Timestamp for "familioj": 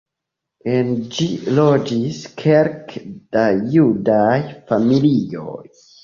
4.73-5.61